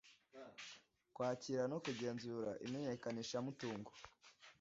[1.13, 3.91] kwakira no kugenzura imenyekanishamutungo;